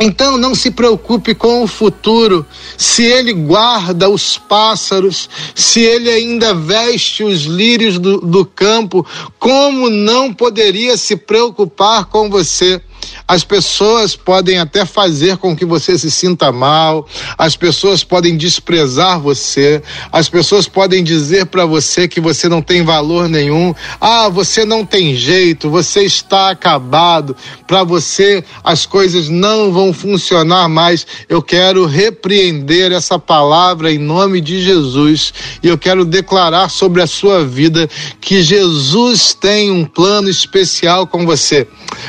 Então 0.00 0.36
não 0.36 0.52
se 0.52 0.70
preocupe 0.70 1.32
com 1.32 1.62
o 1.62 1.66
futuro, 1.68 2.44
se 2.76 3.04
ele 3.04 3.32
guarda 3.32 4.08
os 4.08 4.36
pássaros, 4.36 5.30
se 5.54 5.80
ele 5.80 6.10
ainda 6.10 6.52
veste 6.52 7.22
os 7.22 7.42
lírios 7.42 8.00
do, 8.00 8.20
do 8.20 8.44
campo, 8.44 9.06
como 9.38 9.88
não 9.88 10.32
poderia 10.34 10.96
se 10.96 11.14
preocupar 11.14 12.06
com 12.06 12.28
você? 12.28 12.82
As 13.26 13.44
pessoas 13.44 14.16
podem 14.16 14.58
até 14.58 14.84
fazer 14.84 15.36
com 15.36 15.56
que 15.56 15.64
você 15.64 15.98
se 15.98 16.10
sinta 16.10 16.52
mal, 16.52 17.06
as 17.38 17.56
pessoas 17.56 18.04
podem 18.04 18.36
desprezar 18.36 19.20
você, 19.20 19.82
as 20.10 20.28
pessoas 20.28 20.68
podem 20.68 21.02
dizer 21.02 21.46
para 21.46 21.64
você 21.64 22.06
que 22.06 22.20
você 22.20 22.48
não 22.48 22.60
tem 22.60 22.82
valor 22.82 23.28
nenhum. 23.28 23.74
Ah, 24.00 24.28
você 24.28 24.64
não 24.64 24.84
tem 24.84 25.14
jeito, 25.14 25.70
você 25.70 26.02
está 26.02 26.50
acabado, 26.50 27.36
para 27.66 27.84
você 27.84 28.44
as 28.62 28.84
coisas 28.86 29.28
não 29.28 29.72
vão 29.72 29.92
funcionar 29.92 30.68
mais. 30.68 31.06
Eu 31.28 31.42
quero 31.42 31.86
repreender 31.86 32.92
essa 32.92 33.18
palavra 33.18 33.92
em 33.92 33.98
nome 33.98 34.40
de 34.40 34.62
Jesus 34.62 35.32
e 35.62 35.68
eu 35.68 35.78
quero 35.78 36.04
declarar 36.04 36.68
sobre 36.68 37.00
a 37.00 37.06
sua 37.06 37.44
vida 37.44 37.88
que 38.20 38.42
Jesus 38.42 39.34
tem 39.34 39.70
um 39.70 39.84
plano 39.84 40.28
especial 40.28 41.06
com 41.06 41.24
você. 41.24 41.66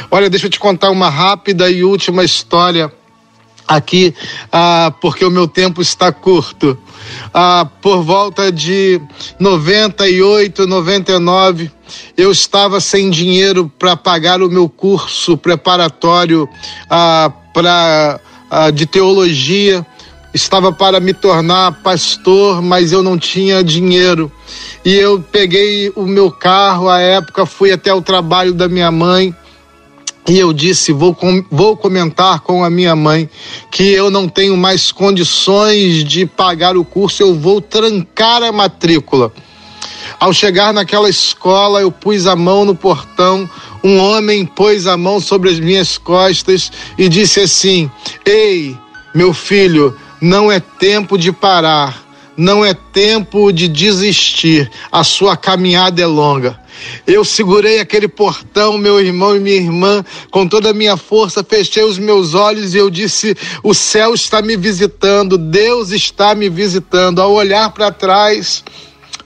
Olha, 0.09 0.29
deixa 0.29 0.47
eu 0.47 0.49
te 0.49 0.59
contar 0.59 0.89
uma 0.89 1.02
rápida 1.09 1.69
e 1.69 1.83
última 1.83 2.23
história 2.23 2.91
aqui, 3.67 4.13
ah, 4.51 4.93
porque 5.01 5.25
o 5.25 5.31
meu 5.31 5.47
tempo 5.47 5.81
está 5.81 6.11
curto. 6.11 6.77
Ah, 7.33 7.67
por 7.81 8.03
volta 8.03 8.51
de 8.51 9.01
98, 9.39 10.65
99, 10.67 11.71
eu 12.17 12.31
estava 12.31 12.79
sem 12.79 13.09
dinheiro 13.09 13.71
para 13.77 13.95
pagar 13.95 14.41
o 14.41 14.49
meu 14.49 14.69
curso 14.69 15.37
preparatório 15.37 16.47
ah, 16.89 17.31
para 17.53 18.19
ah, 18.49 18.71
de 18.71 18.85
teologia. 18.85 19.85
Estava 20.33 20.71
para 20.71 20.99
me 20.99 21.13
tornar 21.13 21.83
pastor, 21.83 22.59
mas 22.59 22.91
eu 22.91 23.03
não 23.03 23.19
tinha 23.19 23.63
dinheiro. 23.63 24.31
E 24.83 24.95
eu 24.95 25.23
peguei 25.31 25.91
o 25.95 26.07
meu 26.07 26.31
carro, 26.31 26.89
à 26.89 26.99
época 26.99 27.45
fui 27.45 27.71
até 27.71 27.93
o 27.93 28.01
trabalho 28.01 28.51
da 28.51 28.67
minha 28.67 28.89
mãe 28.89 29.35
E 30.27 30.39
eu 30.39 30.53
disse: 30.53 30.93
vou, 30.93 31.13
com, 31.13 31.43
vou 31.51 31.75
comentar 31.75 32.39
com 32.39 32.63
a 32.63 32.69
minha 32.69 32.95
mãe 32.95 33.29
que 33.69 33.83
eu 33.83 34.09
não 34.09 34.27
tenho 34.27 34.55
mais 34.55 34.91
condições 34.91 36.03
de 36.03 36.25
pagar 36.25 36.77
o 36.77 36.85
curso, 36.85 37.21
eu 37.21 37.35
vou 37.35 37.59
trancar 37.59 38.41
a 38.41 38.51
matrícula. 38.51 39.33
Ao 40.19 40.31
chegar 40.31 40.73
naquela 40.73 41.09
escola, 41.09 41.81
eu 41.81 41.91
pus 41.91 42.27
a 42.27 42.35
mão 42.35 42.63
no 42.63 42.73
portão, 42.73 43.49
um 43.83 43.97
homem 43.97 44.45
pôs 44.45 44.87
a 44.87 44.95
mão 44.95 45.19
sobre 45.19 45.49
as 45.49 45.59
minhas 45.59 45.97
costas 45.97 46.71
e 46.97 47.09
disse 47.09 47.41
assim: 47.41 47.91
Ei, 48.25 48.77
meu 49.13 49.33
filho, 49.33 49.93
não 50.21 50.49
é 50.49 50.61
tempo 50.61 51.17
de 51.17 51.33
parar, 51.33 52.01
não 52.37 52.63
é 52.63 52.73
tempo 52.73 53.51
de 53.51 53.67
desistir, 53.67 54.71
a 54.89 55.03
sua 55.03 55.35
caminhada 55.35 56.01
é 56.01 56.05
longa. 56.05 56.62
Eu 57.05 57.23
segurei 57.23 57.79
aquele 57.79 58.07
portão, 58.07 58.77
meu 58.77 58.99
irmão 58.99 59.35
e 59.35 59.39
minha 59.39 59.55
irmã, 59.55 60.03
com 60.31 60.47
toda 60.47 60.69
a 60.69 60.73
minha 60.73 60.97
força, 60.97 61.43
fechei 61.43 61.83
os 61.83 61.97
meus 61.97 62.33
olhos 62.33 62.73
e 62.73 62.77
eu 62.77 62.89
disse: 62.89 63.35
O 63.63 63.73
céu 63.73 64.13
está 64.13 64.41
me 64.41 64.55
visitando, 64.55 65.37
Deus 65.37 65.91
está 65.91 66.33
me 66.35 66.49
visitando. 66.49 67.21
Ao 67.21 67.31
olhar 67.33 67.71
para 67.71 67.91
trás, 67.91 68.63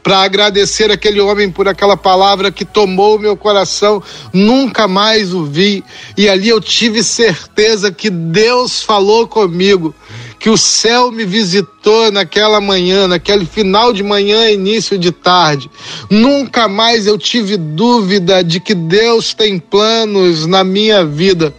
para 0.08 0.24
agradecer 0.24 0.90
aquele 0.90 1.20
homem 1.20 1.52
por 1.52 1.68
aquela 1.68 1.98
palavra 1.98 2.50
que 2.50 2.64
tomou 2.64 3.20
meu 3.20 3.36
coração, 3.36 4.02
nunca 4.32 4.88
mais 4.88 5.34
o 5.34 5.44
vi. 5.44 5.84
E 6.16 6.30
ali 6.30 6.48
eu 6.48 6.62
tive 6.62 7.04
certeza 7.04 7.92
que 7.92 8.10
Deus 8.10 8.82
falou 8.82 9.28
comigo, 9.28 9.94
que 10.40 10.50
o 10.50 10.58
céu 10.58 11.12
me 11.12 11.26
visitou 11.26 11.77
naquela 12.12 12.60
manhã, 12.60 13.08
naquele 13.08 13.46
final 13.46 13.94
de 13.94 14.04
manhã, 14.04 14.50
início 14.50 14.98
de 14.98 15.12
tarde. 15.12 15.70
Nunca 16.10 16.68
mais 16.68 17.08
eu 17.08 17.18
tive 17.18 17.58
dúvida 17.58 18.44
de 18.44 18.60
que 18.60 18.74
Deus 18.74 19.34
tem 19.34 19.58
planos 19.60 20.46
na 20.46 20.64
minha 20.64 21.06
vida. 21.06 21.54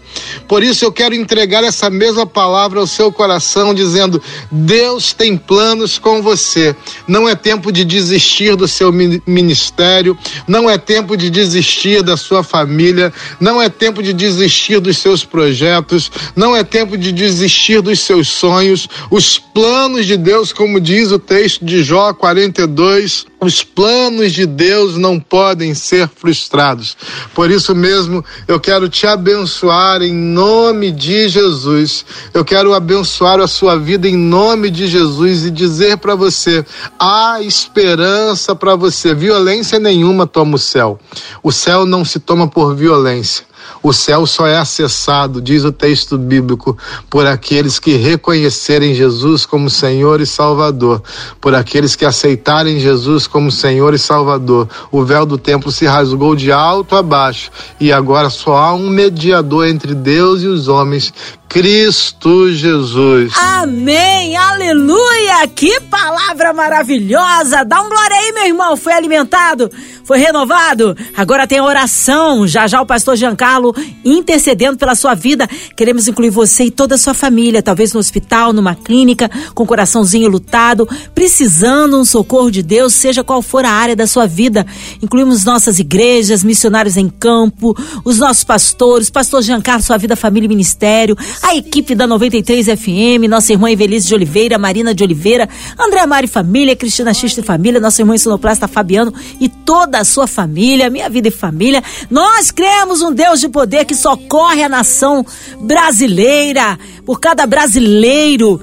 Por 0.46 0.62
isso 0.62 0.84
eu 0.84 0.90
quero 0.90 1.14
entregar 1.14 1.62
essa 1.62 1.90
mesma 1.90 2.26
palavra 2.26 2.80
ao 2.80 2.86
seu 2.86 3.12
coração, 3.12 3.74
dizendo: 3.74 4.20
Deus 4.50 5.12
tem 5.12 5.36
planos 5.36 5.98
com 5.98 6.22
você. 6.22 6.74
Não 7.06 7.28
é 7.28 7.34
tempo 7.34 7.70
de 7.70 7.84
desistir 7.84 8.56
do 8.56 8.66
seu 8.66 8.90
ministério, 8.92 10.16
não 10.46 10.68
é 10.68 10.78
tempo 10.78 11.16
de 11.16 11.30
desistir 11.30 12.02
da 12.02 12.16
sua 12.16 12.42
família, 12.42 13.12
não 13.38 13.60
é 13.60 13.68
tempo 13.68 14.02
de 14.02 14.12
desistir 14.12 14.80
dos 14.80 14.98
seus 14.98 15.24
projetos, 15.24 16.10
não 16.34 16.56
é 16.56 16.64
tempo 16.64 16.96
de 16.96 17.12
desistir 17.12 17.80
dos 17.80 18.00
seus 18.00 18.28
sonhos. 18.28 18.88
Os 19.10 19.38
planos 19.38 20.06
de 20.06 20.16
Deus, 20.18 20.52
como 20.52 20.78
diz 20.80 21.10
o 21.10 21.18
texto 21.18 21.64
de 21.64 21.82
Jó 21.82 22.12
42, 22.12 23.24
os 23.40 23.62
planos 23.62 24.32
de 24.32 24.44
Deus 24.44 24.96
não 24.98 25.18
podem 25.18 25.72
ser 25.72 26.08
frustrados. 26.08 26.96
Por 27.34 27.50
isso 27.50 27.74
mesmo, 27.74 28.24
eu 28.46 28.60
quero 28.60 28.88
te 28.88 29.06
abençoar 29.06 30.02
em 30.02 30.12
nome 30.12 30.90
de 30.90 31.28
Jesus. 31.28 32.04
Eu 32.34 32.44
quero 32.44 32.74
abençoar 32.74 33.40
a 33.40 33.46
sua 33.46 33.78
vida 33.78 34.06
em 34.06 34.16
nome 34.16 34.70
de 34.70 34.86
Jesus 34.86 35.46
e 35.46 35.50
dizer 35.50 35.96
para 35.96 36.14
você: 36.14 36.62
há 36.98 37.40
esperança 37.40 38.54
para 38.54 38.76
você. 38.76 39.14
Violência 39.14 39.78
nenhuma 39.78 40.26
toma 40.26 40.56
o 40.56 40.58
céu. 40.58 40.98
O 41.42 41.50
céu 41.50 41.86
não 41.86 42.04
se 42.04 42.18
toma 42.18 42.46
por 42.46 42.74
violência. 42.74 43.47
O 43.82 43.92
céu 43.92 44.26
só 44.26 44.46
é 44.46 44.58
acessado, 44.58 45.40
diz 45.40 45.64
o 45.64 45.72
texto 45.72 46.18
bíblico, 46.18 46.76
por 47.08 47.26
aqueles 47.26 47.78
que 47.78 47.96
reconhecerem 47.96 48.94
Jesus 48.94 49.46
como 49.46 49.70
Senhor 49.70 50.20
e 50.20 50.26
Salvador, 50.26 51.02
por 51.40 51.54
aqueles 51.54 51.94
que 51.94 52.04
aceitarem 52.04 52.78
Jesus 52.78 53.26
como 53.26 53.50
Senhor 53.50 53.94
e 53.94 53.98
Salvador. 53.98 54.68
O 54.90 55.04
véu 55.04 55.24
do 55.24 55.38
templo 55.38 55.70
se 55.70 55.86
rasgou 55.86 56.34
de 56.34 56.52
alto 56.52 56.96
a 56.96 57.02
baixo 57.02 57.50
e 57.80 57.92
agora 57.92 58.30
só 58.30 58.56
há 58.56 58.74
um 58.74 58.88
mediador 58.88 59.66
entre 59.66 59.94
Deus 59.94 60.42
e 60.42 60.46
os 60.46 60.68
homens, 60.68 61.12
Cristo 61.48 62.52
Jesus. 62.52 63.32
Amém, 63.38 64.36
aleluia! 64.36 65.48
Que 65.54 65.80
palavra 65.80 66.52
maravilhosa! 66.52 67.64
Dá 67.64 67.80
um 67.80 67.88
glória 67.88 68.16
aí, 68.16 68.32
meu 68.32 68.46
irmão. 68.46 68.76
Foi 68.76 68.92
alimentado, 68.92 69.70
foi 70.04 70.18
renovado. 70.18 70.94
Agora 71.16 71.46
tem 71.46 71.58
a 71.58 71.64
oração. 71.64 72.46
Já 72.46 72.66
já 72.66 72.82
o 72.82 72.86
pastor 72.86 73.16
Giancarlo 73.16 73.57
intercedendo 74.04 74.78
pela 74.78 74.94
sua 74.94 75.14
vida. 75.14 75.48
Queremos 75.76 76.08
incluir 76.08 76.30
você 76.30 76.64
e 76.64 76.70
toda 76.70 76.94
a 76.94 76.98
sua 76.98 77.14
família, 77.14 77.62
talvez 77.62 77.92
no 77.92 78.00
hospital, 78.00 78.52
numa 78.52 78.74
clínica, 78.74 79.30
com 79.54 79.64
o 79.64 79.66
coraçãozinho 79.66 80.28
lutado, 80.28 80.88
precisando 81.14 81.98
um 81.98 82.04
socorro 82.04 82.50
de 82.50 82.62
Deus, 82.62 82.94
seja 82.94 83.24
qual 83.24 83.42
for 83.42 83.64
a 83.64 83.70
área 83.70 83.96
da 83.96 84.06
sua 84.06 84.26
vida. 84.26 84.66
Incluímos 85.02 85.44
nossas 85.44 85.78
igrejas, 85.78 86.44
missionários 86.44 86.96
em 86.96 87.08
campo, 87.08 87.76
os 88.04 88.18
nossos 88.18 88.44
pastores, 88.44 89.10
pastor 89.10 89.42
Giancarlo, 89.42 89.82
sua 89.82 89.98
vida, 89.98 90.16
família 90.16 90.46
e 90.46 90.48
ministério 90.48 91.16
a 91.42 91.54
equipe 91.54 91.94
da 91.94 92.06
93 92.06 92.66
FM, 92.66 93.28
nossa 93.28 93.52
irmã 93.52 93.70
Evelise 93.70 94.08
de 94.08 94.14
Oliveira, 94.14 94.58
Marina 94.58 94.94
de 94.94 95.02
Oliveira, 95.02 95.48
André 95.78 96.04
Mari 96.06 96.26
Família, 96.26 96.76
Cristina 96.76 97.14
Xista 97.14 97.40
e 97.40 97.44
Família, 97.44 97.80
nossa 97.80 98.02
irmã 98.02 98.16
Sonoplasta 98.16 98.68
Fabiano 98.68 99.12
e 99.40 99.48
toda 99.48 99.98
a 99.98 100.04
sua 100.04 100.26
família, 100.26 100.90
minha 100.90 101.08
vida 101.08 101.28
e 101.28 101.30
família. 101.30 101.82
Nós 102.10 102.50
cremos 102.50 103.02
um 103.02 103.12
Deus 103.12 103.40
de 103.40 103.47
poder 103.50 103.84
que 103.84 103.94
socorre 103.94 104.62
a 104.62 104.68
nação 104.68 105.24
brasileira, 105.60 106.78
por 107.04 107.18
cada 107.18 107.46
brasileiro, 107.46 108.60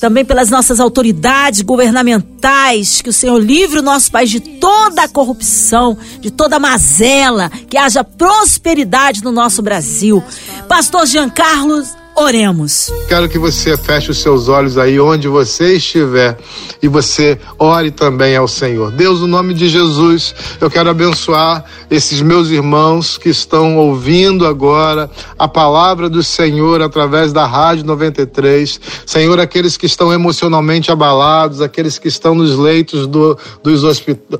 também 0.00 0.24
pelas 0.24 0.50
nossas 0.50 0.78
autoridades 0.78 1.62
governamentais, 1.62 3.02
que 3.02 3.10
o 3.10 3.12
Senhor 3.12 3.38
livre 3.38 3.80
o 3.80 3.82
nosso 3.82 4.10
país 4.10 4.30
de 4.30 4.40
toda 4.40 5.02
a 5.02 5.08
corrupção, 5.08 5.98
de 6.20 6.30
toda 6.30 6.56
a 6.56 6.60
mazela, 6.60 7.50
que 7.68 7.76
haja 7.76 8.04
prosperidade 8.04 9.22
no 9.24 9.32
nosso 9.32 9.62
Brasil. 9.62 10.22
Pastor 10.68 11.06
Jean 11.06 11.28
Carlos, 11.28 11.97
Oremos. 12.18 12.90
Quero 13.06 13.28
que 13.28 13.38
você 13.38 13.76
feche 13.76 14.10
os 14.10 14.18
seus 14.18 14.48
olhos 14.48 14.76
aí 14.76 14.98
onde 14.98 15.28
você 15.28 15.76
estiver 15.76 16.36
e 16.82 16.88
você 16.88 17.38
ore 17.56 17.92
também 17.92 18.34
ao 18.34 18.48
Senhor. 18.48 18.90
Deus, 18.90 19.20
no 19.20 19.28
nome 19.28 19.54
de 19.54 19.68
Jesus, 19.68 20.34
eu 20.60 20.68
quero 20.68 20.90
abençoar 20.90 21.64
esses 21.88 22.20
meus 22.20 22.48
irmãos 22.48 23.16
que 23.16 23.28
estão 23.28 23.76
ouvindo 23.76 24.48
agora 24.48 25.08
a 25.38 25.46
palavra 25.46 26.10
do 26.10 26.20
Senhor 26.20 26.82
através 26.82 27.32
da 27.32 27.46
Rádio 27.46 27.86
93. 27.86 28.80
Senhor, 29.06 29.38
aqueles 29.38 29.76
que 29.76 29.86
estão 29.86 30.12
emocionalmente 30.12 30.90
abalados, 30.90 31.60
aqueles 31.60 32.00
que 32.00 32.08
estão 32.08 32.34
nos 32.34 32.56
leitos 32.56 33.06
do, 33.06 33.38
dos 33.62 33.84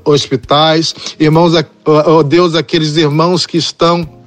hospitais, 0.04 0.96
irmãos, 1.20 1.52
oh 1.86 2.24
Deus, 2.24 2.56
aqueles 2.56 2.96
irmãos 2.96 3.46
que 3.46 3.56
estão 3.56 4.17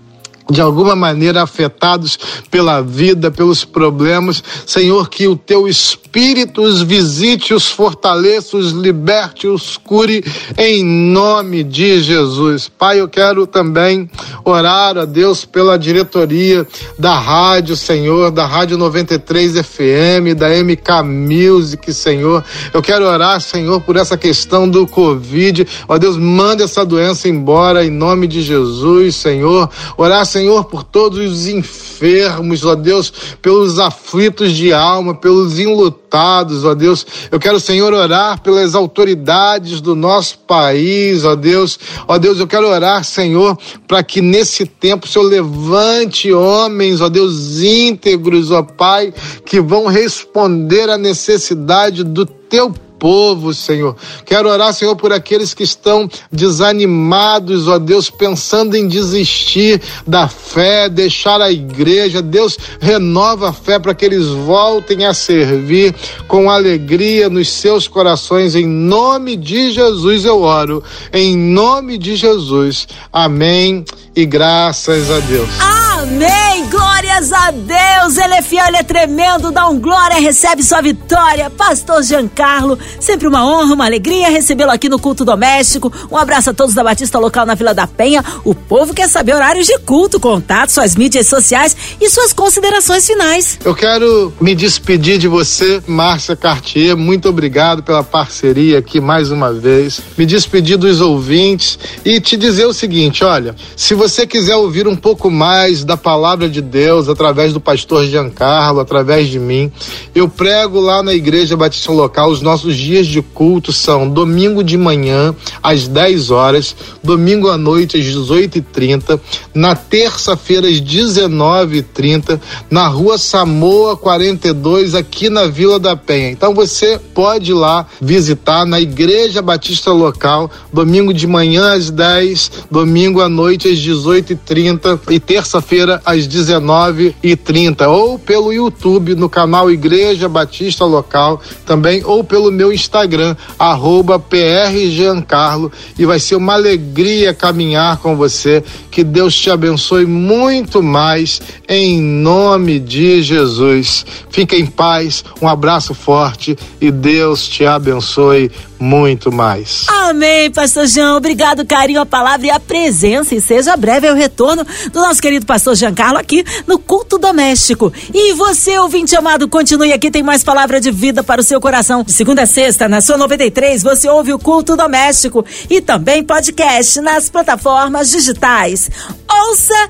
de 0.49 0.61
alguma 0.61 0.95
maneira 0.95 1.43
afetados 1.43 2.19
pela 2.49 2.81
vida, 2.81 3.31
pelos 3.31 3.63
problemas. 3.63 4.43
Senhor, 4.65 5.09
que 5.09 5.27
o 5.27 5.35
teu 5.35 5.67
Espírito 5.67 6.61
os 6.61 6.81
visite, 6.81 7.53
os 7.53 7.67
fortaleça, 7.67 8.57
os 8.57 8.71
liberte, 8.71 9.47
os 9.47 9.77
cure, 9.77 10.23
em 10.57 10.83
nome 10.83 11.63
de 11.63 12.01
Jesus. 12.01 12.69
Pai, 12.69 12.99
eu 12.99 13.07
quero 13.07 13.47
também 13.47 14.09
orar 14.43 14.97
a 14.97 15.05
Deus 15.05 15.45
pela 15.45 15.77
diretoria 15.77 16.67
da 16.99 17.17
rádio, 17.17 17.77
Senhor, 17.77 18.29
da 18.29 18.45
Rádio 18.45 18.77
93 18.77 19.59
FM, 19.59 20.35
da 20.37 20.49
MK 20.49 21.03
Music, 21.03 21.93
Senhor. 21.93 22.43
Eu 22.73 22.81
quero 22.81 23.05
orar, 23.05 23.39
Senhor, 23.39 23.79
por 23.81 23.95
essa 23.95 24.17
questão 24.17 24.67
do 24.67 24.85
Covid. 24.85 25.65
Ó 25.87 25.97
Deus, 25.97 26.17
manda 26.17 26.63
essa 26.63 26.85
doença 26.85 27.29
embora 27.29 27.85
em 27.85 27.89
nome 27.89 28.27
de 28.27 28.41
Jesus, 28.41 29.15
Senhor. 29.15 29.69
Orar, 29.97 30.25
Senhor 30.25 30.40
Senhor, 30.41 30.65
por 30.65 30.83
todos 30.83 31.19
os 31.19 31.47
enfermos, 31.47 32.65
ó 32.65 32.73
Deus, 32.73 33.13
pelos 33.43 33.77
aflitos 33.77 34.53
de 34.53 34.73
alma, 34.73 35.13
pelos 35.13 35.59
enlutados, 35.59 36.65
ó 36.65 36.73
Deus. 36.73 37.05
Eu 37.29 37.39
quero, 37.39 37.59
Senhor, 37.59 37.93
orar 37.93 38.41
pelas 38.41 38.73
autoridades 38.73 39.79
do 39.81 39.95
nosso 39.95 40.39
país, 40.39 41.23
ó 41.23 41.35
Deus. 41.35 41.77
Ó 42.07 42.17
Deus, 42.17 42.39
eu 42.39 42.47
quero 42.47 42.67
orar, 42.67 43.03
Senhor, 43.03 43.55
para 43.87 44.01
que 44.01 44.19
nesse 44.19 44.65
tempo 44.65 45.05
o 45.05 45.09
Senhor 45.09 45.25
levante 45.25 46.33
homens, 46.33 47.01
ó 47.01 47.07
Deus, 47.07 47.59
íntegros, 47.59 48.49
ó 48.49 48.63
Pai, 48.63 49.13
que 49.45 49.61
vão 49.61 49.85
responder 49.85 50.89
à 50.89 50.97
necessidade 50.97 52.03
do 52.03 52.25
teu 52.25 52.73
povo, 53.01 53.51
Senhor. 53.51 53.95
Quero 54.23 54.47
orar, 54.47 54.71
Senhor, 54.71 54.95
por 54.95 55.11
aqueles 55.11 55.55
que 55.55 55.63
estão 55.63 56.07
desanimados, 56.31 57.67
ó 57.67 57.79
Deus, 57.79 58.11
pensando 58.11 58.77
em 58.77 58.87
desistir 58.87 59.81
da 60.05 60.27
fé, 60.27 60.87
deixar 60.87 61.41
a 61.41 61.51
igreja. 61.51 62.21
Deus, 62.21 62.55
renova 62.79 63.49
a 63.49 63.53
fé 63.53 63.79
para 63.79 63.95
que 63.95 64.05
eles 64.05 64.27
voltem 64.27 65.03
a 65.05 65.15
servir 65.15 65.95
com 66.27 66.47
alegria 66.47 67.27
nos 67.27 67.49
seus 67.49 67.87
corações. 67.87 68.53
Em 68.53 68.67
nome 68.67 69.35
de 69.35 69.71
Jesus 69.71 70.23
eu 70.23 70.43
oro. 70.43 70.83
Em 71.11 71.35
nome 71.35 71.97
de 71.97 72.15
Jesus. 72.15 72.87
Amém 73.11 73.83
e 74.15 74.27
graças 74.27 75.09
a 75.09 75.19
Deus. 75.21 75.49
Amém 75.59 75.90
Amém! 76.13 76.67
Glórias 76.69 77.31
a 77.31 77.51
Deus! 77.51 78.17
Ele 78.17 78.33
é 78.33 78.41
fiel, 78.41 78.67
ele 78.67 78.77
é 78.77 78.83
tremendo, 78.83 79.49
dá 79.49 79.69
um 79.69 79.79
glória, 79.79 80.19
recebe 80.19 80.61
sua 80.61 80.81
vitória. 80.81 81.49
Pastor 81.49 82.03
Giancarlo, 82.03 82.77
sempre 82.99 83.27
uma 83.27 83.45
honra, 83.45 83.73
uma 83.73 83.85
alegria 83.85 84.29
recebê-lo 84.29 84.71
aqui 84.71 84.89
no 84.89 84.99
culto 84.99 85.23
doméstico. 85.23 85.91
Um 86.11 86.17
abraço 86.17 86.49
a 86.49 86.53
todos 86.53 86.75
da 86.75 86.83
Batista 86.83 87.17
Local 87.17 87.45
na 87.45 87.55
Vila 87.55 87.73
da 87.73 87.87
Penha. 87.87 88.23
O 88.43 88.53
povo 88.53 88.93
quer 88.93 89.07
saber 89.07 89.33
horários 89.33 89.65
de 89.65 89.79
culto, 89.79 90.19
contato, 90.19 90.69
suas 90.69 90.97
mídias 90.97 91.27
sociais 91.27 91.77
e 91.99 92.09
suas 92.09 92.33
considerações 92.33 93.07
finais. 93.07 93.57
Eu 93.63 93.73
quero 93.73 94.33
me 94.41 94.53
despedir 94.53 95.17
de 95.17 95.29
você, 95.29 95.81
Márcia 95.87 96.35
Cartier. 96.35 96.97
Muito 96.97 97.29
obrigado 97.29 97.83
pela 97.83 98.03
parceria 98.03 98.79
aqui 98.79 98.99
mais 98.99 99.31
uma 99.31 99.53
vez. 99.53 100.01
Me 100.17 100.25
despedir 100.25 100.77
dos 100.77 100.99
ouvintes 100.99 101.79
e 102.03 102.19
te 102.19 102.35
dizer 102.35 102.65
o 102.65 102.73
seguinte: 102.73 103.23
olha, 103.23 103.55
se 103.77 103.93
você 103.93 104.27
quiser 104.27 104.57
ouvir 104.57 104.89
um 104.89 104.95
pouco 104.95 105.31
mais 105.31 105.85
da 105.85 106.00
palavra 106.01 106.49
de 106.49 106.61
Deus 106.61 107.07
através 107.07 107.53
do 107.53 107.59
pastor 107.59 108.05
Giancarlo, 108.05 108.79
através 108.79 109.27
de 109.27 109.39
mim. 109.39 109.71
Eu 110.13 110.27
prego 110.27 110.79
lá 110.79 111.01
na 111.01 111.13
Igreja 111.13 111.55
Batista 111.55 111.91
Local. 111.91 112.29
Os 112.29 112.41
nossos 112.41 112.75
dias 112.75 113.07
de 113.07 113.21
culto 113.21 113.71
são 113.71 114.09
domingo 114.09 114.63
de 114.63 114.77
manhã, 114.77 115.35
às 115.61 115.87
10 115.87 116.31
horas, 116.31 116.75
domingo 117.03 117.49
à 117.49 117.57
noite, 117.57 117.97
às 117.97 118.05
18h30, 118.05 119.19
na 119.53 119.75
terça-feira, 119.75 120.67
às 120.67 120.81
19h30, 120.81 122.39
na 122.69 122.87
rua 122.87 123.17
Samoa 123.17 123.95
42, 123.95 124.95
aqui 124.95 125.29
na 125.29 125.47
Vila 125.47 125.79
da 125.79 125.95
Penha. 125.95 126.31
Então 126.31 126.53
você 126.53 126.99
pode 127.13 127.51
ir 127.51 127.55
lá 127.55 127.85
visitar 128.01 128.65
na 128.65 128.79
Igreja 128.79 129.41
Batista 129.41 129.91
Local, 129.91 130.49
domingo 130.73 131.13
de 131.13 131.27
manhã 131.27 131.73
às 131.73 131.89
10, 131.89 132.51
domingo 132.71 133.21
à 133.21 133.29
noite 133.29 133.67
às 133.67 133.77
18h30 133.77 134.99
e 135.09 135.19
terça-feira 135.19 135.90
às 136.05 136.27
19h30, 136.27 137.87
ou 137.87 138.19
pelo 138.19 138.53
YouTube 138.53 139.15
no 139.15 139.27
canal 139.27 139.71
Igreja 139.71 140.29
Batista 140.29 140.85
Local, 140.85 141.41
também, 141.65 142.03
ou 142.05 142.23
pelo 142.23 142.51
meu 142.51 142.71
Instagram, 142.71 143.35
arroba 143.57 144.19
PRGiancarlo, 144.19 145.71
e 145.97 146.05
vai 146.05 146.19
ser 146.19 146.35
uma 146.35 146.53
alegria 146.53 147.33
caminhar 147.33 147.97
com 147.97 148.15
você. 148.15 148.63
Que 148.91 149.03
Deus 149.03 149.35
te 149.35 149.49
abençoe 149.49 150.05
muito 150.05 150.83
mais, 150.83 151.41
em 151.67 151.99
nome 152.01 152.79
de 152.79 153.23
Jesus. 153.23 154.05
Fique 154.29 154.55
em 154.55 154.65
paz, 154.65 155.23
um 155.41 155.47
abraço 155.47 155.93
forte 155.93 156.57
e 156.79 156.91
Deus 156.91 157.47
te 157.47 157.65
abençoe 157.65 158.51
muito 158.81 159.31
mais. 159.31 159.85
Amém, 159.87 160.49
pastor 160.49 160.87
João. 160.87 161.17
Obrigado, 161.17 161.65
carinho, 161.65 162.01
a 162.01 162.05
palavra 162.05 162.47
e 162.47 162.49
a 162.49 162.59
presença. 162.59 163.35
E 163.35 163.39
seja 163.39 163.77
breve 163.77 164.09
o 164.09 164.15
retorno 164.15 164.65
do 164.91 164.99
nosso 164.99 165.21
querido 165.21 165.45
pastor 165.45 165.75
Giancarlo 165.75 166.17
aqui 166.17 166.43
no 166.65 166.79
culto 166.79 167.19
doméstico. 167.19 167.93
E 168.11 168.33
você, 168.33 168.79
ouvinte 168.79 169.15
amado, 169.15 169.47
continue 169.47 169.93
aqui, 169.93 170.09
tem 170.09 170.23
mais 170.23 170.43
palavra 170.43 170.81
de 170.81 170.89
vida 170.89 171.23
para 171.23 171.41
o 171.41 171.43
seu 171.43 171.61
coração. 171.61 172.03
De 172.03 172.11
segunda 172.11 172.41
a 172.41 172.47
sexta, 172.47 172.89
na 172.89 173.01
sua 173.01 173.17
93, 173.17 173.83
você 173.83 174.09
ouve 174.09 174.33
o 174.33 174.39
culto 174.39 174.75
doméstico 174.75 175.45
e 175.69 175.79
também 175.79 176.23
podcast 176.23 176.99
nas 177.01 177.29
plataformas 177.29 178.09
digitais. 178.09 178.89
Ouça 179.29 179.89